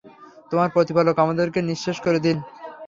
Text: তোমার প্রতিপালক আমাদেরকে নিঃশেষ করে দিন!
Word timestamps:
তোমার 0.51 0.69
প্রতিপালক 0.71 1.15
আমাদেরকে 1.19 1.59
নিঃশেষ 1.61 1.97
করে 2.01 2.19
দিন! 2.19 2.37